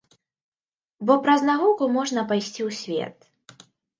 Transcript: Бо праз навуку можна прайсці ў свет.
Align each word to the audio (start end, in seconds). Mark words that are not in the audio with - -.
Бо 1.09 1.17
праз 1.27 1.41
навуку 1.49 1.83
можна 1.99 2.23
прайсці 2.31 2.61
ў 2.69 2.79
свет. 2.81 3.17